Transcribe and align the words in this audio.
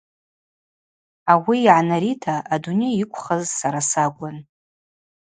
Ауи 1.31 1.57
йгӏанарита 1.63 2.35
адуней 2.53 2.95
йыквхыз 2.99 3.43
сара 3.59 3.81
сакӏвын. 3.91 4.37